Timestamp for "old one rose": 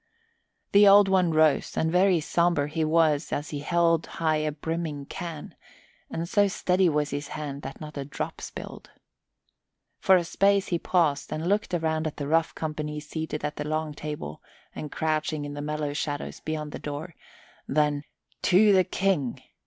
0.87-1.77